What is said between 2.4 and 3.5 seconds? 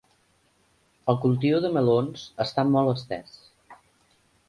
està molt estès.